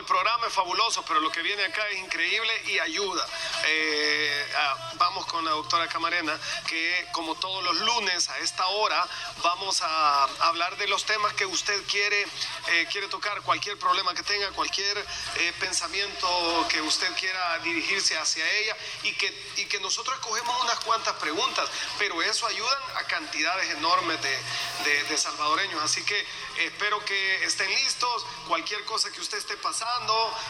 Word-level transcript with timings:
del 0.00 0.06
programa 0.06 0.46
es 0.46 0.52
fabuloso, 0.54 1.04
pero 1.04 1.20
lo 1.20 1.30
que 1.30 1.42
viene 1.42 1.62
acá 1.62 1.86
es 1.88 1.98
increíble 1.98 2.62
y 2.68 2.78
ayuda. 2.78 3.26
Eh, 3.66 4.52
ah, 4.56 4.92
vamos 4.94 5.26
con 5.26 5.44
la 5.44 5.50
doctora 5.50 5.88
Camarena, 5.88 6.38
que 6.66 7.06
como 7.12 7.34
todos 7.34 7.62
los 7.62 7.78
lunes 7.80 8.30
a 8.30 8.38
esta 8.38 8.66
hora 8.68 9.06
vamos 9.42 9.82
a 9.82 10.24
hablar 10.46 10.74
de 10.78 10.88
los 10.88 11.04
temas 11.04 11.34
que 11.34 11.44
usted 11.44 11.84
quiere, 11.86 12.26
eh, 12.68 12.88
quiere 12.90 13.08
tocar, 13.08 13.42
cualquier 13.42 13.78
problema 13.78 14.14
que 14.14 14.22
tenga, 14.22 14.50
cualquier 14.52 14.96
eh, 15.36 15.52
pensamiento 15.60 16.66
que 16.70 16.80
usted 16.80 17.12
quiera 17.18 17.58
dirigirse 17.58 18.16
hacia 18.16 18.50
ella 18.50 18.76
y 19.02 19.12
que, 19.12 19.52
y 19.56 19.66
que 19.66 19.80
nosotros 19.80 20.16
escogemos 20.16 20.62
unas 20.62 20.80
cuantas 20.80 21.14
preguntas, 21.16 21.68
pero 21.98 22.22
eso 22.22 22.46
ayuda 22.46 22.78
a 22.96 23.04
cantidades 23.04 23.68
enormes 23.72 24.18
de, 24.22 25.04
de 25.04 25.18
salvadoreños. 25.18 25.82
Así 25.82 26.02
que 26.04 26.26
espero 26.58 27.04
que 27.04 27.44
estén 27.44 27.68
listos. 27.74 28.24
Cualquier 28.48 28.84
cosa 28.84 29.10
que 29.10 29.20
usted 29.20 29.38
esté 29.38 29.56
pasando, 29.58 29.89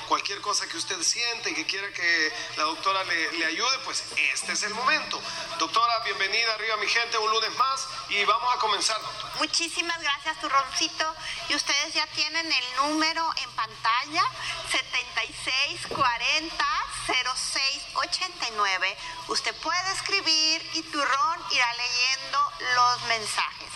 cualquier 0.08 0.40
cosa 0.40 0.66
que 0.68 0.76
usted 0.76 1.00
siente 1.02 1.50
y 1.50 1.54
que 1.54 1.64
quiera 1.66 1.88
que 1.92 2.32
la 2.56 2.64
doctora 2.64 3.04
le, 3.04 3.46
ayude, 3.46 3.78
pues 3.84 4.04
este 4.32 4.52
es 4.52 4.62
el 4.64 4.74
momento. 4.74 5.20
Doctora, 5.58 6.00
bienvenida 6.04 6.52
arriba 6.54 6.76
mi 6.78 6.88
gente 6.88 7.16
un 7.16 7.30
lunes 7.30 7.56
más 7.56 7.86
y 8.08 8.24
vamos 8.24 8.52
a 8.54 8.58
comenzar, 8.58 9.00
doctora. 9.00 9.34
Muchísimas 9.38 10.00
gracias, 10.02 10.40
Turroncito. 10.40 11.14
Y 11.48 11.54
ustedes 11.54 11.94
ya 11.94 12.06
tienen 12.08 12.52
el 12.52 12.64
número 12.76 13.30
en 13.36 13.50
pantalla, 13.52 14.24
7640 14.70 16.66
0689. 17.06 18.96
Usted 19.28 19.54
puede 19.56 19.92
escribir 19.92 20.70
y 20.74 20.82
Turrón 20.82 21.44
irá 21.50 21.72
leyendo 21.74 22.52
los 22.74 23.02
mensajes. 23.02 23.68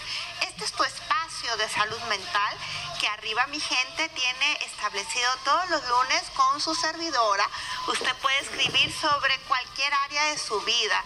Este 0.43 0.65
es 0.65 0.73
tu 0.73 0.85
espacio 0.85 1.57
de 1.57 1.69
salud 1.69 2.01
mental 2.09 2.59
que 3.05 3.11
arriba 3.11 3.47
mi 3.49 3.61
gente 3.61 4.09
tiene 4.09 4.53
establecido 4.65 5.31
todos 5.45 5.69
los 5.69 5.87
lunes 5.91 6.23
con 6.35 6.59
su 6.59 6.75
servidora. 6.75 7.47
Usted 7.87 8.17
puede 8.17 8.39
escribir 8.39 8.91
sobre 8.99 9.39
cualquier 9.41 9.93
área 9.93 10.25
de 10.31 10.39
su 10.39 10.59
vida 10.63 11.05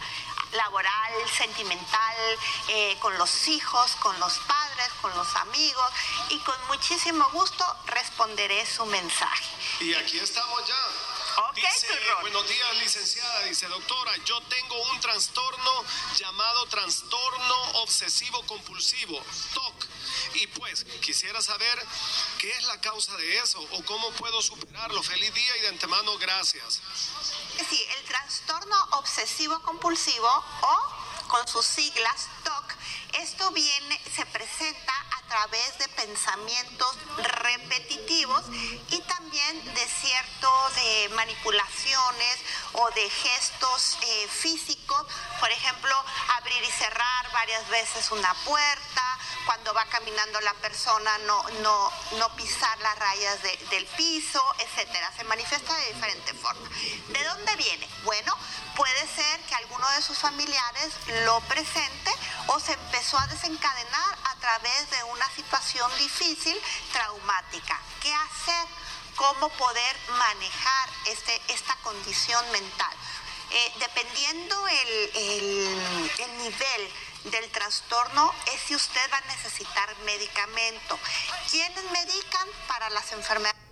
laboral, 0.53 1.13
sentimental, 1.37 2.17
eh, 2.69 2.97
con 3.01 3.19
los 3.19 3.49
hijos, 3.49 3.97
con 3.97 4.17
los 4.21 4.39
padres, 4.39 4.89
con 5.03 5.13
los 5.17 5.35
amigos 5.37 5.93
y 6.29 6.39
con 6.39 6.55
muchísimo 6.69 7.29
gusto 7.31 7.65
responderé 7.87 8.65
su 8.65 8.87
mensaje. 8.87 9.45
Y 9.81 9.93
aquí 9.95 10.21
estamos 10.21 10.69
ya. 10.69 10.77
Ok, 11.49 11.57
Dice, 11.57 11.89
Turrón. 11.89 12.21
buenos 12.21 12.49
días, 12.49 12.77
licenciada. 12.77 13.43
Dice, 13.43 13.67
doctora, 13.67 14.13
yo 14.25 14.41
tengo 14.43 14.81
un 14.93 15.01
trastorno 15.01 15.85
llamado 16.17 16.67
trastorno 16.67 17.57
obsesivo 17.83 18.41
compulsivo, 18.47 19.21
TOC. 19.53 19.88
Y 20.35 20.47
pues, 20.49 20.85
quisiera 21.01 21.41
saber 21.43 21.87
qué 22.39 22.51
es 22.51 22.65
la 22.65 22.81
causa 22.81 23.17
de 23.17 23.39
eso 23.39 23.61
o 23.73 23.85
cómo 23.85 24.11
puedo 24.13 24.41
superarlo. 24.43 25.03
Feliz 25.03 25.33
día 25.35 25.57
y 25.57 25.61
de 25.61 25.69
antemano, 25.69 26.17
gracias. 26.19 26.81
Sí, 27.69 27.87
el 27.99 28.05
trastorno 28.05 28.77
obsesivo 28.93 29.61
compulsivo 29.63 30.29
o 30.63 30.99
con 31.29 31.47
sus 31.47 31.65
siglas 31.65 32.27
TOC, 32.43 32.75
esto 33.21 33.51
viene, 33.51 34.01
se 34.15 34.25
presenta 34.27 34.93
a 35.19 35.29
través 35.29 35.79
de 35.79 35.89
pensamientos 35.89 36.97
repetitivos 37.43 38.45
y 38.91 39.01
también 39.03 39.75
de 39.75 39.87
ciertos 39.87 40.73
eh, 40.79 41.09
manipulaciones 41.15 42.39
o 42.73 42.91
de 42.93 43.11
gestos 43.11 43.99
eh, 44.01 44.29
físicos, 44.29 45.07
por 45.39 45.51
ejemplo, 45.51 45.95
abrir 46.39 46.63
y 46.63 46.73
cerrar 46.73 47.33
varias 47.33 47.69
veces 47.69 48.11
una 48.11 48.33
puerta, 48.45 49.18
cuando 49.49 49.73
va 49.73 49.87
caminando 49.87 50.39
la 50.43 50.53
persona 50.55 51.17
no, 51.21 51.43
no, 51.63 51.91
no 52.19 52.37
pisar 52.37 52.79
las 52.81 52.99
rayas 52.99 53.43
de- 53.43 53.57
del 53.71 53.87
piso, 53.87 54.45
etcétera. 54.59 55.11
Se 55.17 55.25
manifiesta 55.25 55.75
de 55.75 55.95
diferentes 55.95 56.37
formas. 56.39 56.71
¿De 57.09 57.25
dónde 57.25 57.57
viene? 57.57 57.89
Bueno, 58.05 58.37
puede 58.77 59.07
ser 59.09 59.41
que 59.49 59.55
alguno 59.55 59.89
de 59.93 60.03
sus 60.03 60.19
familiares 60.19 60.93
lo 61.25 61.41
presente 61.49 62.13
o 62.49 62.61
se 62.61 62.75
empezó 62.75 63.17
a 63.19 63.27
desencadenar 63.29 64.19
a 64.25 64.35
través 64.39 64.91
de 64.91 65.03
una 65.05 65.27
situación 65.31 65.91
difícil, 65.97 66.61
traumática. 66.93 67.81
¿Qué 68.03 68.13
hacer? 68.13 68.67
¿Cómo 69.17 69.49
poder 69.49 69.97
manejar 70.11 70.91
este, 71.07 71.41
esta 71.49 71.75
condición 71.77 72.45
mental? 72.51 72.95
Eh, 73.51 73.73
dependiendo 73.81 74.69
el- 74.69 75.11
el 76.19 76.37
nivel 76.37 76.93
del 77.25 77.51
trastorno 77.51 78.33
es 78.53 78.61
si 78.61 78.75
usted 78.75 79.01
va 79.13 79.19
a 79.19 79.21
necesitar 79.23 79.89
medicamento. 80.05 80.99
¿Quiénes 81.51 81.85
medican 81.91 82.49
para 82.67 82.91
las 82.91 83.13
enfermedades? 83.13 83.68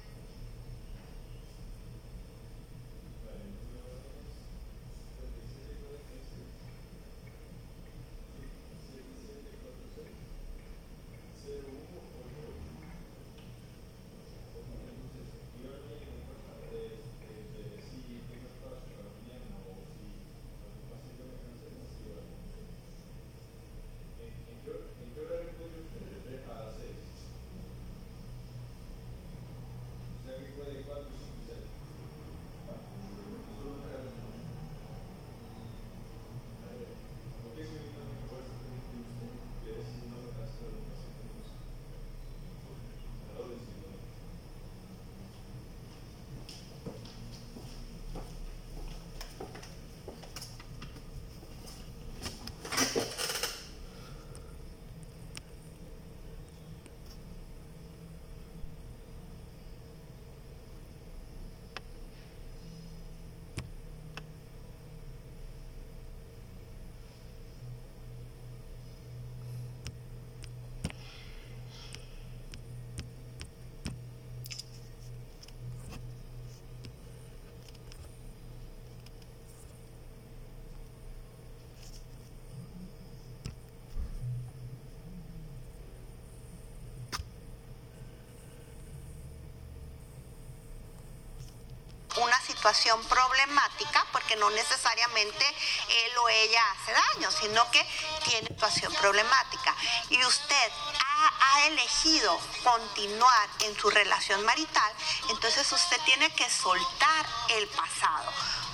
Situación 92.66 93.00
problemática 93.04 94.04
porque 94.10 94.34
no 94.34 94.50
necesariamente 94.50 95.46
él 95.88 96.18
o 96.18 96.28
ella 96.28 96.60
hace 96.72 96.92
daño, 96.92 97.30
sino 97.30 97.70
que 97.70 97.80
tiene 98.24 98.48
situación 98.48 98.92
problemática. 98.94 99.72
Y 100.10 100.24
usted 100.24 100.72
ha, 101.00 101.66
elegido 101.68 102.38
continuar 102.62 103.48
en 103.60 103.76
su 103.76 103.90
relación 103.90 104.44
marital, 104.44 104.92
entonces 105.30 105.70
usted 105.72 106.00
tiene 106.04 106.32
que 106.34 106.48
soltar 106.48 107.26
el 107.48 107.66
pasado. 107.68 108.30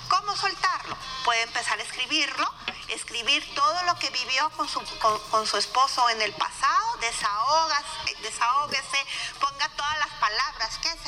¿Cómo 0.09 0.35
soltarlo? 0.35 0.95
Puede 1.23 1.41
empezar 1.43 1.79
a 1.79 1.83
escribirlo, 1.83 2.47
escribir 2.89 3.43
todo 3.55 3.83
lo 3.83 3.97
que 3.97 4.09
vivió 4.09 4.49
con 4.51 4.67
su, 4.67 4.79
con, 4.99 5.17
con 5.29 5.47
su 5.47 5.57
esposo 5.57 6.07
en 6.09 6.21
el 6.21 6.33
pasado, 6.33 6.97
desahogas, 6.97 7.83
desahógese, 8.21 9.05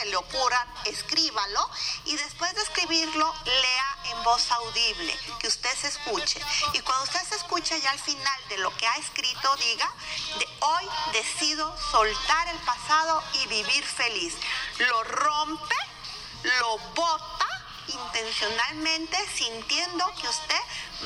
le 0.06 0.16
ocurran, 0.16 0.68
escríbalo 0.86 1.70
y 2.06 2.16
después 2.16 2.54
de 2.56 2.62
escribirlo, 2.62 3.34
lea 3.46 3.98
en 4.06 4.24
voz 4.24 4.52
audible, 4.52 5.18
que 5.40 5.48
usted 5.48 5.76
se 5.76 5.88
escuche. 5.88 6.40
Y 6.74 6.80
cuando 6.80 7.04
usted 7.04 7.22
se 7.28 7.36
escuche 7.36 7.80
ya 7.82 7.92
al 7.92 8.00
final 8.00 8.42
de 8.50 8.58
lo 8.58 8.76
que 8.78 8.88
ha 8.88 8.96
escrito, 8.98 9.56
diga, 9.58 9.92
de 10.40 10.48
hoy 10.60 10.86
decido 11.14 11.76
soltar 11.92 12.48
el 12.50 12.58
pasado 12.60 13.24
y 13.34 13.48
vivir 13.48 13.84
feliz. 13.86 14.36
Lo 14.80 15.04
rompe, 15.04 15.76
lo 16.60 16.78
bota 16.96 17.46
intencionalmente 17.88 19.18
sintiendo 19.34 20.06
que 20.20 20.28
usted 20.28 20.62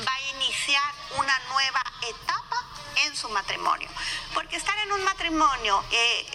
va 0.06 0.12
a 0.12 0.20
iniciar 0.36 0.94
una 1.18 1.38
nueva 1.50 1.82
etapa 2.02 2.64
en 3.04 3.16
su 3.16 3.28
matrimonio. 3.28 3.88
Porque 4.34 4.56
estar 4.56 4.78
en 4.78 4.92
un 4.92 5.04
matrimonio, 5.04 5.84
eh, 5.90 6.26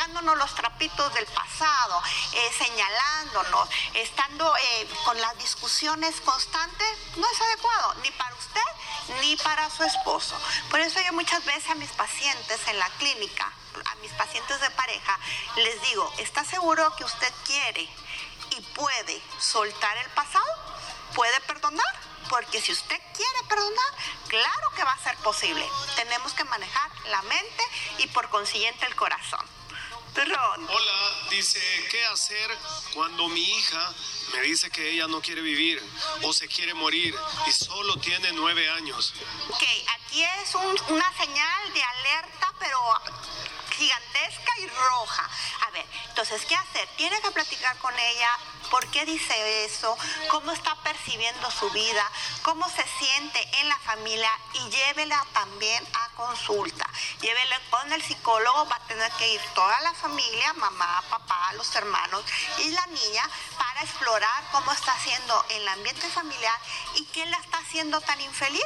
sacándonos 0.00 0.38
los 0.38 0.54
trapitos 0.54 1.12
del 1.12 1.26
pasado, 1.26 2.02
eh, 2.32 2.52
señalándonos, 2.56 3.68
estando 3.92 4.56
eh, 4.56 4.88
con 5.04 5.20
las 5.20 5.36
discusiones 5.36 6.18
constantes, 6.22 6.88
no 7.16 7.26
es 7.30 7.40
adecuado 7.40 7.94
ni 8.02 8.10
para 8.12 8.34
usted 8.34 9.20
ni 9.20 9.36
para 9.36 9.68
su 9.68 9.84
esposo. 9.84 10.40
Por 10.70 10.80
eso 10.80 11.00
yo 11.02 11.12
muchas 11.12 11.44
veces 11.44 11.68
a 11.68 11.74
mis 11.74 11.90
pacientes 11.90 12.60
en 12.68 12.78
la 12.78 12.88
clínica, 12.98 13.52
a 13.84 13.94
mis 13.96 14.10
pacientes 14.12 14.58
de 14.62 14.70
pareja, 14.70 15.18
les 15.56 15.82
digo, 15.82 16.10
¿está 16.16 16.44
seguro 16.46 16.96
que 16.96 17.04
usted 17.04 17.32
quiere 17.44 17.82
y 18.56 18.60
puede 18.74 19.22
soltar 19.38 19.98
el 19.98 20.10
pasado? 20.12 20.46
¿Puede 21.14 21.38
perdonar? 21.40 22.00
Porque 22.30 22.62
si 22.62 22.72
usted 22.72 23.00
quiere 23.14 23.42
perdonar, 23.50 23.94
claro 24.28 24.70
que 24.74 24.84
va 24.84 24.92
a 24.92 25.04
ser 25.04 25.16
posible. 25.16 25.68
Tenemos 25.96 26.32
que 26.32 26.44
manejar 26.44 26.90
la 27.08 27.20
mente 27.22 27.64
y 27.98 28.06
por 28.06 28.30
consiguiente 28.30 28.86
el 28.86 28.96
corazón. 28.96 29.59
Hola, 30.14 31.28
dice, 31.30 31.60
¿qué 31.90 32.04
hacer 32.06 32.58
cuando 32.94 33.28
mi 33.28 33.42
hija 33.42 33.94
me 34.32 34.42
dice 34.42 34.70
que 34.70 34.90
ella 34.90 35.06
no 35.06 35.20
quiere 35.20 35.40
vivir 35.40 35.82
o 36.22 36.32
se 36.32 36.48
quiere 36.48 36.74
morir 36.74 37.14
y 37.46 37.52
solo 37.52 37.96
tiene 37.96 38.32
nueve 38.32 38.68
años? 38.70 39.14
Ok, 39.48 39.62
aquí 40.02 40.22
es 40.22 40.54
una 40.54 41.16
señal 41.16 41.72
de 41.72 41.82
alerta, 41.82 42.52
pero 42.58 42.78
gigantesca 43.78 44.58
y 44.58 44.66
roja. 44.66 45.30
A 45.66 45.70
ver, 45.70 45.86
entonces, 46.08 46.44
¿qué 46.44 46.56
hacer? 46.56 46.88
Tiene 46.96 47.20
que 47.22 47.30
platicar 47.30 47.76
con 47.78 47.96
ella, 47.98 48.30
por 48.70 48.86
qué 48.88 49.04
dice 49.04 49.64
eso, 49.64 49.96
cómo 50.28 50.52
está 50.52 50.74
percibiendo 50.76 51.50
su 51.50 51.68
vida, 51.70 52.08
cómo 52.42 52.68
se 52.70 52.84
siente 52.98 53.60
en 53.60 53.68
la 53.68 53.78
familia 53.80 54.30
y 54.54 54.70
llévela 54.70 55.24
también 55.32 55.84
a 55.92 56.08
consulta. 56.16 56.88
Llévela 57.20 57.60
con 57.70 57.92
el 57.92 58.02
psicólogo, 58.02 58.66
va 58.68 58.76
a 58.76 58.86
tener 58.86 59.10
que 59.12 59.34
ir 59.34 59.40
toda 59.54 59.80
la 59.80 59.92
familia, 59.94 60.52
mamá, 60.54 61.02
papá, 61.10 61.52
los 61.54 61.74
hermanos 61.74 62.24
y 62.58 62.70
la 62.70 62.86
niña 62.86 63.28
para 63.58 63.82
explorar 63.82 64.44
cómo 64.52 64.72
está 64.72 64.92
haciendo 64.92 65.44
el 65.50 65.68
ambiente 65.68 66.08
familiar 66.08 66.58
y 66.94 67.04
qué 67.06 67.26
la 67.26 67.38
está 67.38 67.58
haciendo 67.58 68.00
tan 68.00 68.20
infeliz. 68.20 68.64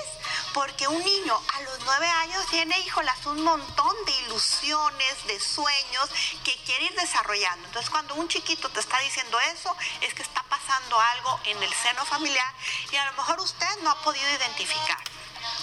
Porque 0.54 0.86
un 0.86 1.04
niño 1.04 1.38
a 1.52 1.60
los 1.62 1.80
nueve 1.80 2.08
años 2.08 2.46
tiene, 2.48 2.78
híjolas, 2.78 3.26
un 3.26 3.42
montón 3.42 3.96
de 4.06 4.12
ilusiones, 4.22 5.26
de 5.26 5.40
sueños 5.40 6.08
que 6.44 6.56
quiere 6.64 6.86
ir 6.86 6.94
desarrollando. 6.94 7.66
Entonces, 7.66 7.90
cuando 7.90 8.14
un 8.14 8.28
chiquito 8.28 8.68
te 8.70 8.78
está 8.78 8.98
diciendo 9.00 9.38
eso, 9.52 9.76
es 10.00 10.14
que 10.14 10.22
está 10.22 10.44
pasando 10.44 10.98
algo 11.00 11.40
en 11.44 11.60
el 11.60 11.74
seno 11.74 12.04
familiar 12.06 12.54
y 12.92 12.96
a 12.96 13.04
lo 13.06 13.12
mejor 13.14 13.40
usted 13.40 13.66
no 13.82 13.90
ha 13.90 14.00
podido 14.02 14.30
identificar. 14.30 15.02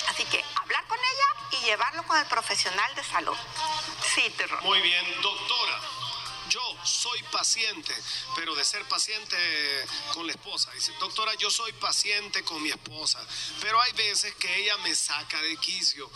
Así 0.10 0.26
que 0.26 0.44
hablar 0.56 0.86
con 0.88 1.00
ella 1.00 1.58
y 1.58 1.66
llevarlo 1.66 2.04
con 2.04 2.18
el 2.18 2.26
profesional 2.26 2.94
de 2.96 3.04
salud. 3.04 3.38
Sí, 4.14 4.30
terror. 4.32 4.62
Muy 4.64 4.82
bien, 4.82 5.06
doctora. 5.22 5.61
Soy 6.83 7.22
paciente, 7.24 7.94
pero 8.36 8.56
de 8.56 8.66
ser 8.66 8.88
paciente 8.88 9.38
con 10.13 10.25
la 10.25 10.33
esposa. 10.33 10.72
Dice, 10.72 10.92
doctora, 11.00 11.33
yo 11.36 11.50
soy 11.50 11.72
paciente 11.74 12.44
con 12.44 12.62
mi 12.62 12.69
esposa, 12.69 13.19
pero 13.62 13.80
hay 13.81 13.92
veces 13.94 14.33
que 14.36 14.56
ella 14.57 14.78
me 14.78 14.95
saca 14.95 15.42
de 15.42 15.57
quicio, 15.57 16.10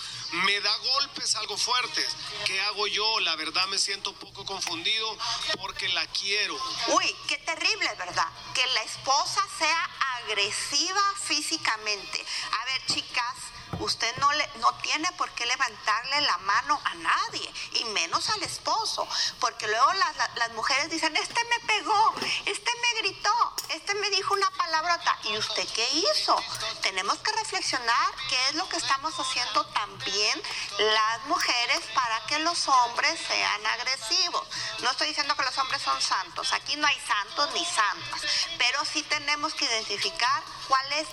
me 0.45 0.59
da 0.61 0.75
golpes 0.77 1.35
algo 1.35 1.57
fuertes. 1.57 2.07
¿Qué 2.45 2.59
hago 2.61 2.87
yo? 2.87 3.19
La 3.19 3.35
verdad 3.35 3.65
me 3.67 3.77
siento 3.77 4.11
un 4.11 4.17
poco 4.17 4.45
confundido 4.45 5.17
porque 5.59 5.87
la 5.89 6.05
quiero. 6.07 6.57
Uy, 6.87 7.15
qué 7.27 7.37
terrible, 7.39 7.89
¿verdad? 7.97 8.27
Que 8.53 8.65
la 8.67 8.83
esposa 8.83 9.45
sea 9.57 9.89
agresiva 10.25 11.01
físicamente. 11.23 12.25
A 12.51 12.65
ver, 12.65 12.85
chicas 12.87 13.35
Usted 13.79 14.15
no, 14.17 14.31
le, 14.33 14.47
no 14.59 14.73
tiene 14.75 15.11
por 15.13 15.29
qué 15.31 15.45
levantarle 15.45 16.21
la 16.21 16.37
mano 16.39 16.79
a 16.83 16.93
nadie, 16.95 17.53
y 17.73 17.85
menos 17.85 18.29
al 18.29 18.43
esposo, 18.43 19.07
porque 19.39 19.67
luego 19.67 19.93
las, 19.93 20.15
las 20.35 20.51
mujeres 20.53 20.89
dicen, 20.89 21.15
este 21.15 21.43
me 21.45 21.59
pegó, 21.67 22.13
este 22.45 22.71
me 22.81 23.01
gritó, 23.01 23.53
este 23.69 23.93
me 23.95 24.09
dijo 24.09 24.33
una 24.33 24.49
palabrota. 24.51 25.17
¿Y 25.23 25.37
usted 25.37 25.67
qué 25.73 25.87
hizo? 25.91 26.35
Tenemos 26.81 27.17
que 27.19 27.31
reflexionar 27.33 28.13
qué 28.29 28.49
es 28.49 28.55
lo 28.55 28.67
que 28.69 28.77
estamos 28.77 29.13
haciendo 29.19 29.65
también 29.67 30.41
las 30.77 31.25
mujeres 31.25 31.81
para 31.93 32.25
que 32.27 32.39
los 32.39 32.67
hombres 32.67 33.19
sean 33.27 33.65
agresivos. 33.65 34.47
No 34.79 34.91
estoy 34.91 35.07
diciendo 35.07 35.35
que 35.35 35.43
los 35.43 35.57
hombres 35.57 35.81
son 35.81 36.01
santos, 36.01 36.53
aquí 36.53 36.75
no 36.75 36.87
hay 36.87 36.99
santos 36.99 37.49
ni 37.53 37.65
santas, 37.65 38.21
pero 38.57 38.83
sí 38.85 39.03
tenemos 39.03 39.53
que 39.53 39.65
identificar 39.65 40.43
cuál 40.67 40.91
es 40.93 41.07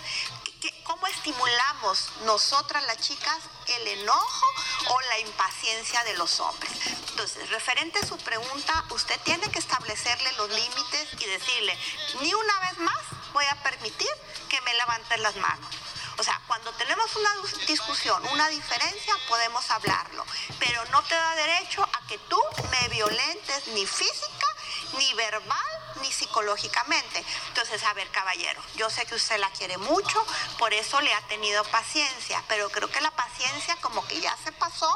¿Cómo 0.85 1.07
estimulamos 1.09 2.11
nosotras 2.25 2.85
las 2.85 2.99
chicas 2.99 3.39
el 3.67 3.89
enojo 3.89 4.47
o 4.91 5.01
la 5.01 5.19
impaciencia 5.21 6.05
de 6.05 6.15
los 6.15 6.39
hombres? 6.39 6.73
Entonces, 7.11 7.51
referente 7.51 7.99
a 7.99 8.07
su 8.07 8.17
pregunta, 8.19 8.85
usted 8.91 9.19
tiene 9.25 9.51
que 9.51 9.59
establecerle 9.59 10.31
los 10.33 10.51
límites 10.51 11.09
y 11.19 11.25
decirle, 11.27 11.77
ni 12.21 12.33
una 12.33 12.61
vez 12.61 12.79
más 12.79 13.03
voy 13.33 13.45
a 13.47 13.63
permitir 13.63 14.09
que 14.49 14.61
me 14.61 14.75
levanten 14.75 15.23
las 15.23 15.35
manos. 15.37 15.75
O 16.19 16.23
sea, 16.23 16.41
cuando 16.47 16.71
tenemos 16.75 17.17
una 17.17 17.31
discusión, 17.67 18.25
una 18.29 18.49
diferencia, 18.49 19.15
podemos 19.29 19.69
hablarlo, 19.71 20.25
pero 20.61 20.85
no 20.87 21.03
te 21.03 21.15
da 21.15 21.35
derecho 21.35 21.83
a 21.83 22.07
que 22.07 22.19
tú 22.19 22.41
me 22.71 22.89
violentes 22.89 23.67
ni 23.69 23.87
física, 23.87 24.47
ni 24.99 25.15
verbal, 25.15 25.82
ni 26.03 26.13
psicológicamente. 26.13 27.25
Entonces, 27.49 27.83
a 27.85 27.95
ver, 27.95 28.09
caballero, 28.11 28.63
yo 28.75 28.91
sé 28.91 29.07
que 29.07 29.15
usted 29.15 29.39
la 29.39 29.51
quiere 29.51 29.79
mucho, 29.79 30.25
por 30.59 30.75
eso 30.75 31.01
le 31.01 31.13
ha 31.15 31.21
tenido 31.29 31.65
paciencia, 31.65 32.43
pero 32.49 32.69
creo 32.71 32.91
que 32.91 33.01
la 33.01 33.11
paciencia 33.13 33.77
como 33.77 34.07
que 34.07 34.21
ya 34.21 34.37
se 34.45 34.53
pasó 34.53 34.93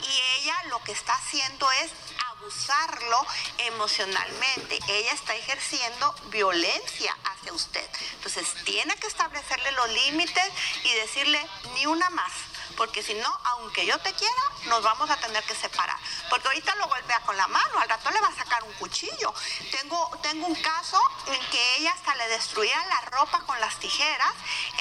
y 0.00 0.40
ella 0.40 0.54
lo 0.68 0.82
que 0.82 0.92
está 0.92 1.14
haciendo 1.14 1.70
es 1.72 1.90
abusarlo 2.32 3.26
emocionalmente. 3.58 4.78
Ella 4.88 5.12
está 5.12 5.34
ejerciendo 5.34 6.14
violencia 6.26 7.16
hacia 7.24 7.52
usted. 7.52 7.88
Entonces, 8.14 8.46
tiene 8.64 8.94
que 8.96 9.06
establecerle 9.06 9.70
los 9.72 9.90
límites 9.90 10.48
y 10.84 10.92
decirle 10.94 11.46
ni 11.74 11.86
una 11.86 12.08
más 12.10 12.32
porque 12.76 13.02
si 13.02 13.14
no, 13.14 13.40
aunque 13.44 13.86
yo 13.86 13.98
te 13.98 14.12
quiera, 14.12 14.42
nos 14.66 14.82
vamos 14.82 15.08
a 15.10 15.16
tener 15.16 15.42
que 15.44 15.54
separar. 15.54 15.98
Porque 16.34 16.48
ahorita 16.48 16.74
lo 16.74 16.88
golpea 16.88 17.20
con 17.20 17.36
la 17.36 17.46
mano, 17.46 17.78
al 17.78 17.88
rato 17.88 18.10
le 18.10 18.20
va 18.20 18.26
a 18.26 18.34
sacar 18.34 18.64
un 18.64 18.72
cuchillo. 18.72 19.32
Tengo, 19.70 20.10
tengo 20.20 20.48
un 20.48 20.56
caso 20.56 21.00
en 21.28 21.40
que 21.50 21.76
ella 21.76 21.92
hasta 21.92 22.12
le 22.16 22.26
destruía 22.26 22.76
la 22.86 23.02
ropa 23.02 23.38
con 23.46 23.60
las 23.60 23.78
tijeras 23.78 24.32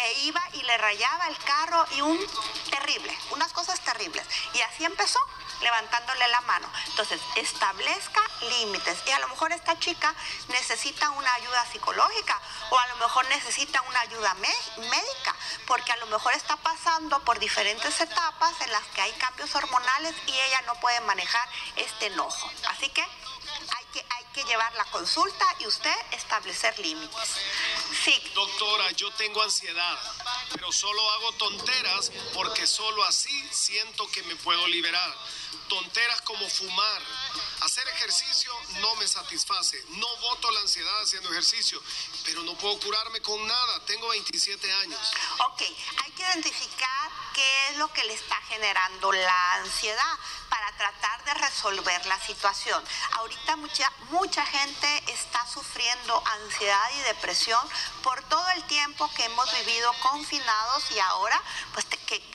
e 0.01 0.21
iba 0.21 0.41
y 0.53 0.63
le 0.63 0.75
rayaba 0.79 1.27
el 1.27 1.37
carro 1.37 1.85
y 1.91 2.01
un 2.01 2.19
terrible, 2.71 3.15
unas 3.29 3.53
cosas 3.53 3.79
terribles. 3.81 4.25
Y 4.55 4.61
así 4.61 4.83
empezó 4.83 5.19
levantándole 5.63 6.27
la 6.27 6.41
mano. 6.41 6.71
Entonces, 6.87 7.19
establezca 7.35 8.21
límites. 8.41 8.97
Y 9.07 9.11
a 9.11 9.19
lo 9.19 9.27
mejor 9.29 9.51
esta 9.51 9.77
chica 9.79 10.13
necesita 10.49 11.09
una 11.11 11.33
ayuda 11.35 11.65
psicológica 11.71 12.39
o 12.69 12.77
a 12.77 12.87
lo 12.87 12.95
mejor 12.97 13.27
necesita 13.29 13.81
una 13.81 13.99
ayuda 14.01 14.33
médica, 14.35 15.35
porque 15.65 15.91
a 15.91 15.97
lo 15.97 16.07
mejor 16.07 16.33
está 16.33 16.57
pasando 16.57 17.19
por 17.23 17.39
diferentes 17.39 17.99
etapas 17.99 18.53
en 18.61 18.71
las 18.71 18.83
que 18.87 19.01
hay 19.01 19.11
cambios 19.13 19.53
hormonales 19.55 20.15
y 20.27 20.31
ella 20.31 20.61
no 20.63 20.75
puede 20.75 20.99
manejar 21.01 21.47
este 21.75 22.07
enojo. 22.07 22.51
Así 22.69 22.89
que 22.89 23.01
hay 23.01 23.85
que, 23.93 24.05
hay 24.09 24.25
que 24.33 24.43
llevar 24.45 24.73
la 24.75 24.85
consulta 24.85 25.45
y 25.59 25.67
usted 25.67 25.95
establecer 26.11 26.77
límites. 26.79 27.29
Sí. 28.03 28.31
Doctora, 28.33 28.91
yo 28.91 29.11
tengo 29.11 29.41
ansiedad, 29.41 29.97
pero 30.51 30.71
solo 30.71 31.11
hago 31.11 31.31
tonteras 31.33 32.11
porque 32.33 32.67
solo 32.67 33.03
así 33.03 33.49
siento 33.51 34.07
que 34.09 34.23
me 34.23 34.35
puedo 34.37 34.67
liberar 34.67 35.13
tonteras 35.67 36.21
como 36.21 36.47
fumar, 36.49 37.01
hacer 37.61 37.87
ejercicio 37.89 38.51
no 38.81 38.95
me 38.95 39.07
satisface. 39.07 39.83
No 39.89 40.07
voto 40.17 40.51
la 40.51 40.61
ansiedad 40.61 41.01
haciendo 41.01 41.29
ejercicio, 41.31 41.81
pero 42.25 42.43
no 42.43 42.55
puedo 42.55 42.79
curarme 42.79 43.21
con 43.21 43.45
nada. 43.47 43.85
Tengo 43.85 44.07
27 44.09 44.71
años. 44.73 44.99
Ok, 45.47 45.61
hay 46.03 46.11
que 46.11 46.23
identificar 46.23 47.11
qué 47.33 47.69
es 47.69 47.77
lo 47.77 47.91
que 47.93 48.03
le 48.03 48.13
está 48.13 48.35
generando 48.47 49.11
la 49.11 49.53
ansiedad 49.55 50.17
para 50.49 50.71
tratar 50.77 51.23
de 51.25 51.33
resolver 51.35 52.05
la 52.05 52.19
situación. 52.19 52.83
Ahorita 53.13 53.55
mucha, 53.55 53.91
mucha 54.09 54.45
gente 54.45 55.03
está 55.07 55.45
sufriendo 55.47 56.21
ansiedad 56.25 56.91
y 56.95 56.99
depresión 57.01 57.59
por 58.03 58.21
todo 58.23 58.47
el 58.51 58.63
tiempo 58.65 59.09
que 59.15 59.25
hemos 59.25 59.51
vivido 59.65 59.91
confinados 60.01 60.91
y 60.91 60.99
ahora 60.99 61.41
pues 61.73 61.85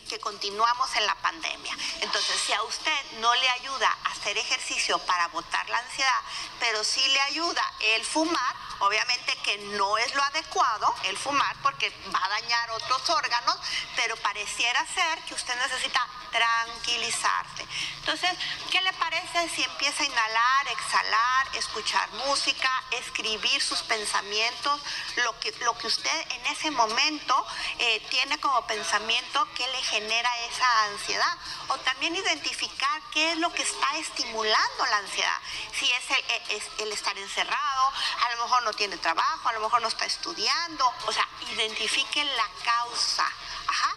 que, 0.08 0.18
continuamos 0.18 0.94
en 0.96 1.06
la 1.06 1.14
pandemia. 1.16 1.76
Entonces, 2.00 2.40
si 2.46 2.52
a 2.52 2.62
usted 2.62 3.12
no 3.20 3.34
le 3.34 3.48
ayuda 3.50 3.96
a 4.04 4.10
hacer 4.10 4.36
ejercicio 4.36 4.98
para 5.00 5.28
botar 5.28 5.68
la 5.68 5.78
ansiedad, 5.78 6.20
pero 6.58 6.82
sí 6.82 7.06
le 7.08 7.20
ayuda 7.20 7.62
el 7.80 8.04
fumar, 8.04 8.56
Obviamente 8.80 9.36
que 9.42 9.58
no 9.58 9.98
es 9.98 10.14
lo 10.14 10.22
adecuado 10.22 10.94
el 11.04 11.16
fumar 11.16 11.56
porque 11.62 11.90
va 12.14 12.24
a 12.24 12.28
dañar 12.28 12.70
otros 12.70 13.10
órganos, 13.10 13.56
pero 13.96 14.16
pareciera 14.16 14.86
ser 14.86 15.18
que 15.24 15.34
usted 15.34 15.54
necesita 15.56 16.06
tranquilizarse. 16.30 17.66
Entonces, 17.98 18.30
¿qué 18.70 18.80
le 18.82 18.92
parece 18.94 19.48
si 19.50 19.62
empieza 19.62 20.02
a 20.02 20.06
inhalar, 20.06 20.68
exhalar, 20.68 21.56
escuchar 21.56 22.08
música, 22.26 22.70
escribir 22.92 23.60
sus 23.60 23.80
pensamientos, 23.82 24.80
lo 25.16 25.38
que, 25.40 25.52
lo 25.60 25.76
que 25.78 25.86
usted 25.86 26.30
en 26.30 26.46
ese 26.46 26.70
momento 26.70 27.46
eh, 27.78 28.00
tiene 28.10 28.38
como 28.40 28.66
pensamiento 28.66 29.46
que 29.54 29.66
le 29.68 29.82
genera 29.82 30.30
esa 30.50 30.84
ansiedad? 30.84 31.38
O 31.68 31.78
también 31.78 32.14
identificar 32.14 33.02
qué 33.12 33.32
es 33.32 33.38
lo 33.38 33.52
que 33.52 33.62
está 33.62 33.96
estimulando 33.96 34.86
la 34.90 34.98
ansiedad. 34.98 35.38
Si 35.72 35.90
es 35.90 36.10
el, 36.10 36.56
es 36.56 36.64
el 36.78 36.92
estar 36.92 37.16
encerrado, 37.18 37.92
a 38.26 38.34
lo 38.34 38.44
mejor 38.44 38.62
no 38.62 38.67
tiene 38.72 38.96
trabajo, 38.98 39.48
a 39.48 39.52
lo 39.52 39.60
mejor 39.60 39.82
no 39.82 39.88
está 39.88 40.04
estudiando. 40.04 40.84
O 41.06 41.12
sea, 41.12 41.28
identifique 41.52 42.24
la 42.24 42.48
causa. 42.64 43.26
Ajá 43.66 43.96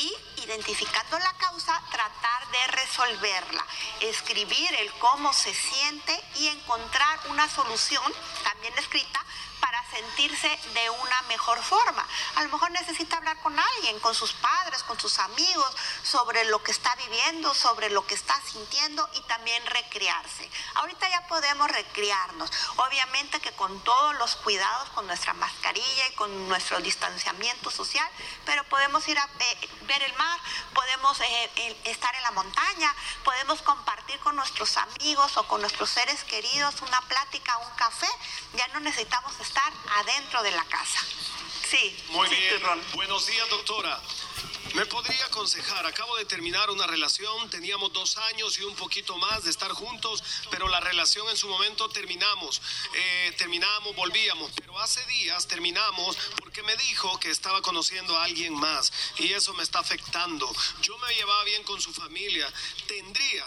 y 0.00 0.16
identificando 0.44 1.18
la 1.18 1.32
causa, 1.34 1.78
tratar 1.90 2.50
de 2.50 2.66
resolverla, 2.68 3.66
escribir 4.00 4.74
el 4.78 4.90
cómo 4.94 5.32
se 5.32 5.54
siente 5.54 6.18
y 6.36 6.48
encontrar 6.48 7.20
una 7.28 7.48
solución, 7.48 8.02
también 8.42 8.76
escrita, 8.78 9.22
sentirse 9.90 10.48
de 10.74 10.90
una 10.90 11.22
mejor 11.22 11.62
forma. 11.62 12.06
A 12.36 12.42
lo 12.42 12.48
mejor 12.48 12.70
necesita 12.70 13.16
hablar 13.16 13.38
con 13.40 13.58
alguien, 13.58 13.98
con 14.00 14.14
sus 14.14 14.32
padres, 14.32 14.82
con 14.84 14.98
sus 14.98 15.18
amigos, 15.18 15.76
sobre 16.02 16.44
lo 16.44 16.62
que 16.62 16.70
está 16.70 16.94
viviendo, 16.96 17.54
sobre 17.54 17.90
lo 17.90 18.06
que 18.06 18.14
está 18.14 18.40
sintiendo 18.42 19.08
y 19.14 19.20
también 19.22 19.64
recrearse. 19.66 20.50
Ahorita 20.76 21.08
ya 21.08 21.26
podemos 21.26 21.70
recrearnos, 21.70 22.50
obviamente 22.76 23.40
que 23.40 23.52
con 23.52 23.82
todos 23.84 24.14
los 24.16 24.36
cuidados, 24.36 24.88
con 24.90 25.06
nuestra 25.06 25.32
mascarilla 25.34 26.08
y 26.08 26.14
con 26.14 26.48
nuestro 26.48 26.80
distanciamiento 26.80 27.70
social, 27.70 28.08
pero 28.44 28.64
podemos 28.64 29.06
ir 29.08 29.18
a 29.18 29.28
ver 29.36 30.02
el 30.02 30.14
mar, 30.14 30.38
podemos 30.74 31.20
eh, 31.20 31.76
estar 31.84 32.14
en 32.14 32.22
la 32.22 32.30
montaña, 32.32 32.94
podemos 33.24 33.62
compartir 33.62 34.18
con 34.20 34.36
nuestros 34.36 34.76
amigos 34.76 35.36
o 35.36 35.46
con 35.46 35.60
nuestros 35.60 35.90
seres 35.90 36.24
queridos 36.24 36.80
una 36.82 37.00
plática, 37.02 37.56
un 37.58 37.70
café. 37.76 38.08
Ya 38.54 38.68
no 38.68 38.80
necesitamos 38.80 39.38
estar 39.40 39.72
adentro 39.88 40.42
de 40.42 40.50
la 40.52 40.64
casa. 40.64 41.00
Sí. 41.68 41.96
Muy 42.10 42.28
bien. 42.28 42.60
Buenos 42.94 43.26
días, 43.26 43.48
doctora. 43.48 44.00
¿Me 44.74 44.86
podría 44.86 45.24
aconsejar? 45.26 45.84
Acabo 45.84 46.16
de 46.16 46.24
terminar 46.24 46.70
una 46.70 46.86
relación, 46.86 47.50
teníamos 47.50 47.92
dos 47.92 48.16
años 48.16 48.56
y 48.58 48.62
un 48.62 48.76
poquito 48.76 49.16
más 49.16 49.42
de 49.42 49.50
estar 49.50 49.72
juntos, 49.72 50.22
pero 50.48 50.68
la 50.68 50.78
relación 50.78 51.28
en 51.28 51.36
su 51.36 51.48
momento 51.48 51.88
terminamos. 51.88 52.62
Eh, 52.94 53.34
terminamos, 53.36 53.96
volvíamos, 53.96 54.52
pero 54.54 54.78
hace 54.78 55.04
días 55.06 55.48
terminamos 55.48 56.16
porque 56.38 56.62
me 56.62 56.76
dijo 56.76 57.18
que 57.18 57.30
estaba 57.30 57.62
conociendo 57.62 58.16
a 58.16 58.24
alguien 58.24 58.54
más 58.54 58.92
y 59.18 59.32
eso 59.32 59.52
me 59.54 59.64
está 59.64 59.80
afectando. 59.80 60.48
Yo 60.82 60.96
me 60.98 61.14
llevaba 61.14 61.42
bien 61.44 61.64
con 61.64 61.80
su 61.80 61.92
familia. 61.92 62.48
¿Tendría 62.86 63.44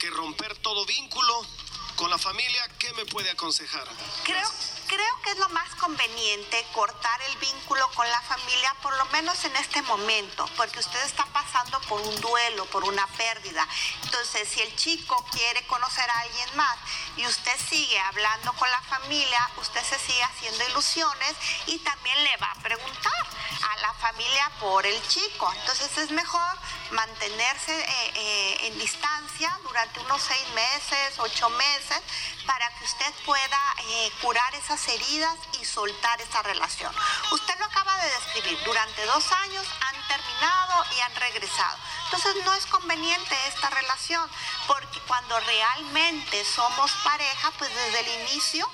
que 0.00 0.10
romper 0.10 0.56
todo 0.58 0.84
vínculo 0.84 1.46
con 1.94 2.10
la 2.10 2.18
familia? 2.18 2.68
¿Qué 2.78 2.92
me 2.94 3.06
puede 3.06 3.30
aconsejar? 3.30 3.86
Creo 4.24 4.50
creo 4.86 5.22
que 5.22 5.30
es 5.30 5.38
lo 5.38 5.48
más 5.50 5.68
conveniente 5.76 6.64
cortar 6.72 7.20
el 7.22 7.36
vínculo 7.38 7.88
con 7.94 8.08
la 8.10 8.20
familia, 8.22 8.74
por 8.82 8.96
lo 8.96 9.04
menos 9.06 9.44
en 9.44 9.54
este 9.56 9.82
momento, 9.82 10.48
porque 10.56 10.78
usted 10.78 11.02
está 11.04 11.24
pasando 11.26 11.80
por 11.82 12.00
un 12.00 12.20
duelo, 12.20 12.64
por 12.66 12.84
una 12.84 13.06
pérdida. 13.08 13.66
Entonces, 14.04 14.48
si 14.48 14.60
el 14.60 14.74
chico 14.76 15.24
quiere 15.32 15.66
conocer 15.66 16.08
a 16.08 16.20
alguien 16.20 16.56
más 16.56 16.76
y 17.16 17.26
usted 17.26 17.56
sigue 17.68 17.98
hablando 18.00 18.52
con 18.54 18.70
la 18.70 18.80
familia, 18.82 19.50
usted 19.58 19.82
se 19.82 19.98
sigue 19.98 20.22
haciendo 20.22 20.68
ilusiones 20.68 21.34
y 21.66 21.78
también 21.78 22.22
le 22.24 22.36
va 22.38 22.50
a 22.50 22.62
preguntar 22.62 23.26
a 23.62 23.76
la 23.78 23.92
familia 23.94 24.50
por 24.60 24.86
el 24.86 25.08
chico. 25.08 25.52
Entonces, 25.60 25.98
es 25.98 26.10
mejor 26.10 26.58
mantenerse 26.90 27.78
eh, 27.78 28.12
eh, 28.14 28.58
en 28.66 28.78
distancia 28.78 29.58
durante 29.62 30.00
unos 30.00 30.22
seis 30.22 30.48
meses, 30.54 31.14
ocho 31.18 31.48
meses, 31.50 32.00
para 32.46 32.68
que 32.76 32.84
usted 32.84 33.12
pueda 33.24 33.74
eh, 33.88 34.12
curar 34.22 34.54
esas 34.54 34.86
heridas 34.88 35.34
y 35.60 35.64
soltar 35.64 36.20
esa 36.20 36.42
relación. 36.42 36.94
Usted 37.32 37.58
lo 37.58 37.64
acaba 37.66 37.96
de 37.96 38.10
describir, 38.10 38.58
durante 38.64 39.04
dos 39.06 39.32
años 39.32 39.66
han 39.80 40.08
terminado 40.08 40.84
y 40.96 41.00
han 41.00 41.14
regresado. 41.16 41.78
Entonces 42.04 42.36
no 42.44 42.54
es 42.54 42.66
conveniente 42.66 43.36
esta 43.48 43.68
relación, 43.70 44.30
porque 44.66 45.00
cuando 45.00 45.38
realmente 45.40 46.44
somos 46.44 46.92
pareja, 47.02 47.50
pues 47.58 47.74
desde 47.74 48.00
el 48.00 48.28
inicio 48.28 48.70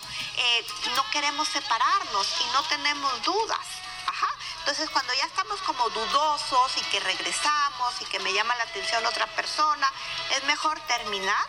no 0.96 1.10
queremos 1.10 1.48
separarnos 1.48 2.26
y 2.40 2.52
no 2.52 2.62
tenemos 2.64 3.22
dudas. 3.22 3.66
Entonces, 4.62 4.90
cuando 4.90 5.12
ya 5.14 5.24
estamos 5.24 5.60
como 5.62 5.90
dudosos 5.90 6.76
y 6.76 6.82
que 6.82 7.00
regresamos 7.00 8.00
y 8.00 8.04
que 8.04 8.20
me 8.20 8.32
llama 8.32 8.54
la 8.54 8.62
atención 8.62 9.04
otra 9.04 9.26
persona, 9.34 9.92
es 10.36 10.44
mejor 10.44 10.78
terminar 10.86 11.44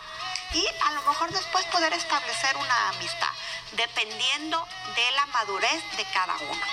y 0.52 0.66
a 0.82 0.90
lo 0.90 1.02
mejor 1.02 1.30
después 1.30 1.64
poder 1.66 1.92
establecer 1.92 2.56
una 2.56 2.88
amistad, 2.88 3.30
dependiendo 3.76 4.66
de 4.96 5.12
la 5.12 5.26
madurez 5.26 5.96
de 5.96 6.04
cada 6.06 6.36
uno. 6.38 6.66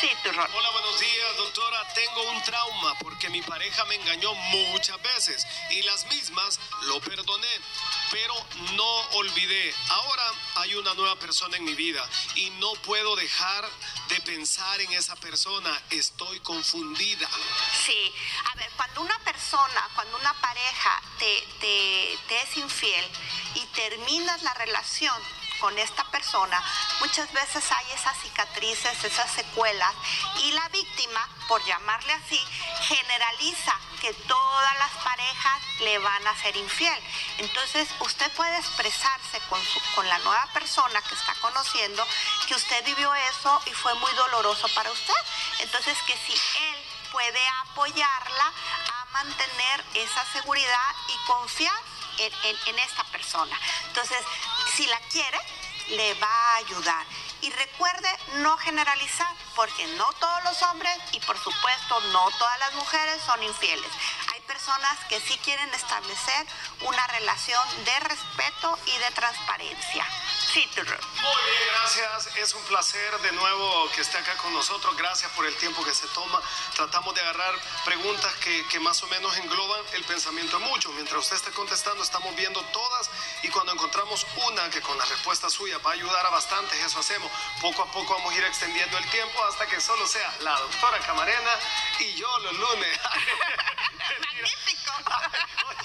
Sí, 0.00 0.08
Hola, 0.24 0.70
buenos 0.70 1.00
días, 1.00 1.36
doctora. 1.36 1.86
Tengo 1.94 2.22
un 2.30 2.42
trauma 2.42 2.94
porque 3.00 3.28
mi 3.28 3.42
pareja 3.42 3.84
me 3.84 3.94
engañó 3.96 4.34
muchas 4.34 5.00
veces 5.02 5.46
y 5.70 5.82
las 5.82 6.06
mismas 6.06 6.58
lo 6.82 7.00
perdoné, 7.00 7.60
pero 8.10 8.34
no 8.72 9.00
olvidé. 9.18 9.74
Ahora 9.90 10.24
hay 10.56 10.74
una 10.74 10.94
nueva 10.94 11.14
persona 11.16 11.56
en 11.56 11.64
mi 11.64 11.74
vida 11.74 12.04
y 12.34 12.50
no 12.50 12.72
puedo 12.82 13.14
dejar 13.16 13.68
de 14.12 14.20
pensar 14.20 14.80
en 14.80 14.92
esa 14.92 15.16
persona. 15.16 15.70
Estoy 15.90 16.38
confundida. 16.40 17.28
Sí, 17.86 18.14
a 18.52 18.56
ver, 18.56 18.70
cuando 18.76 19.02
una 19.02 19.18
persona, 19.20 19.88
cuando 19.94 20.18
una 20.18 20.34
pareja 20.34 21.02
te, 21.18 21.48
te, 21.60 22.42
es 22.42 22.56
infiel 22.56 23.04
y 23.54 23.66
terminas 23.74 24.42
la 24.42 24.54
relación, 24.54 25.16
con 25.60 25.78
esta 25.78 26.02
persona, 26.10 26.60
muchas 26.98 27.32
veces 27.32 27.62
hay 27.70 27.92
esas 27.92 28.20
cicatrices, 28.20 29.04
esas 29.04 29.30
secuelas 29.30 29.94
y 30.42 30.50
la 30.50 30.68
víctima, 30.70 31.28
por 31.46 31.64
llamarle 31.64 32.12
así, 32.14 32.40
generaliza 32.88 33.78
que 34.02 34.12
todas 34.12 34.78
las 34.78 34.90
parejas 35.04 35.62
le 35.80 35.98
van 35.98 36.26
a 36.26 36.36
ser 36.42 36.56
infiel. 36.56 37.00
Entonces 37.38 37.88
usted 38.00 38.30
puede 38.32 38.58
expresarse 38.58 39.40
con, 39.48 39.60
con 39.94 40.08
la 40.08 40.18
nueva 40.18 40.46
persona 40.52 41.00
que 41.02 41.14
está 41.14 41.34
conociendo 41.40 42.04
que 42.48 42.54
usted 42.54 42.84
vivió 42.84 43.14
eso 43.14 43.62
y 43.66 43.70
fue 43.70 43.94
muy 43.94 44.12
doloroso 44.14 44.68
para 44.74 44.90
usted. 44.90 45.14
Entonces 45.60 45.96
que 46.06 46.16
si 46.26 46.32
él 46.32 46.84
puede 47.12 47.48
apoyarla 47.62 48.52
a 48.92 49.04
mantener 49.12 49.84
esa 49.94 50.24
seguridad 50.32 50.94
y 51.08 51.26
confiar 51.26 51.78
en, 52.18 52.78
esta 52.78 53.04
persona. 53.04 53.58
Entonces, 53.86 54.18
si 54.74 54.86
la 54.86 54.98
quiere, 55.10 55.38
le 55.90 56.14
va 56.14 56.28
a 56.28 56.56
ayudar. 56.56 57.06
Y 57.42 57.50
recuerde 57.50 58.08
no 58.36 58.56
generalizar, 58.56 59.34
porque 59.54 59.86
no 59.98 60.10
todos 60.14 60.44
los 60.44 60.62
hombres 60.62 60.96
y 61.12 61.20
por 61.20 61.36
supuesto 61.36 62.00
no 62.12 62.30
todas 62.38 62.58
las 62.60 62.74
mujeres 62.74 63.20
son 63.26 63.42
infieles. 63.42 63.90
Hay 64.32 64.40
personas 64.42 64.98
que 65.08 65.20
sí 65.20 65.36
quieren 65.44 65.72
establecer 65.74 66.46
una 66.82 67.06
relación 67.08 67.84
de 67.84 68.00
respeto 68.00 68.78
y 68.86 68.98
de 68.98 69.10
transparencia. 69.10 70.06
Sí, 70.52 70.68
Muy 70.76 70.84
bien, 70.84 71.68
gracias. 71.72 72.36
Es 72.36 72.52
un 72.52 72.62
placer 72.64 73.18
de 73.20 73.32
nuevo 73.32 73.90
que 73.94 74.02
esté 74.02 74.18
acá 74.18 74.36
con 74.36 74.52
nosotros. 74.52 74.94
Gracias 74.96 75.30
por 75.32 75.46
el 75.46 75.56
tiempo 75.56 75.82
que 75.82 75.94
se 75.94 76.06
toma. 76.08 76.42
Tratamos 76.74 77.14
de 77.14 77.22
agarrar 77.22 77.54
preguntas 77.86 78.30
que, 78.34 78.66
que 78.68 78.78
más 78.78 79.02
o 79.02 79.06
menos 79.06 79.34
engloban 79.38 79.80
el 79.94 80.04
pensamiento 80.04 80.58
de 80.58 80.66
muchos. 80.66 80.92
Mientras 80.92 81.20
usted 81.20 81.36
esté 81.36 81.50
contestando, 81.52 82.04
estamos 82.04 82.36
viendo 82.36 82.60
todas 82.66 83.10
y 83.42 83.48
cuando 83.48 83.72
encontramos 83.72 84.26
una 84.46 84.70
que 84.70 84.80
con 84.80 84.96
la 84.96 85.04
respuesta 85.04 85.50
suya 85.50 85.78
va 85.78 85.90
a 85.90 85.94
ayudar 85.94 86.26
a 86.26 86.30
bastantes, 86.30 86.78
eso 86.80 87.00
hacemos. 87.00 87.30
Poco 87.60 87.82
a 87.82 87.86
poco 87.86 88.14
vamos 88.14 88.32
a 88.32 88.36
ir 88.36 88.44
extendiendo 88.44 88.96
el 88.98 89.10
tiempo 89.10 89.44
hasta 89.44 89.66
que 89.66 89.80
solo 89.80 90.06
sea 90.06 90.32
la 90.40 90.58
doctora 90.58 90.98
Camarena 91.00 91.50
y 91.98 92.14
yo 92.14 92.38
los 92.40 92.54
lunes. 92.54 93.00
Magnífico. 94.20 94.92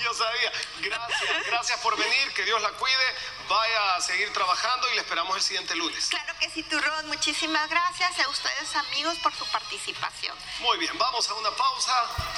yo 0.04 0.14
sabía. 0.14 0.52
Gracias, 0.80 1.48
gracias 1.48 1.80
por 1.80 1.98
venir. 1.98 2.34
Que 2.34 2.44
Dios 2.46 2.62
la 2.62 2.70
cuide. 2.72 3.16
Vaya 3.50 3.96
a 3.96 4.02
seguir 4.02 4.32
trabajando 4.34 4.90
y 4.92 4.96
le 4.96 5.02
esperamos 5.02 5.36
el 5.38 5.42
siguiente 5.42 5.76
lunes. 5.76 6.08
Claro 6.10 6.34
que 6.40 6.50
sí, 6.50 6.64
Turrón. 6.64 7.08
Muchísimas 7.08 7.70
gracias 7.70 8.20
a 8.20 8.30
ustedes, 8.30 8.76
amigos, 8.76 9.18
por 9.20 9.34
su 9.34 9.46
participación. 9.48 10.36
Muy 10.60 10.78
bien, 10.78 10.98
vamos 10.98 11.28
a 11.30 11.34
una 11.34 11.52
pausa. 11.52 11.94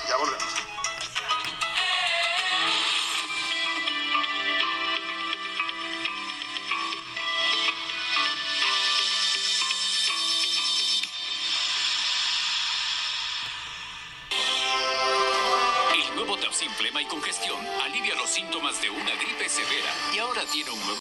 Ya 0.07 0.15
volvemos. 0.17 0.88
Flema 16.67 17.01
y 17.01 17.05
congestión 17.05 17.65
alivia 17.83 18.15
los 18.15 18.29
síntomas 18.29 18.81
de 18.81 18.89
una 18.89 19.15
gripe 19.15 19.47
severa. 19.47 19.93
Y 20.13 20.19
ahora 20.19 20.41
tiene 20.51 20.71
un 20.71 20.79
nuevo 20.79 20.97